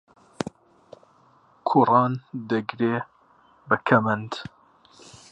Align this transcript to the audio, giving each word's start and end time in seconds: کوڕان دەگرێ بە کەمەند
کوڕان 1.67 2.13
دەگرێ 2.49 2.95
بە 3.67 3.75
کەمەند 3.87 4.31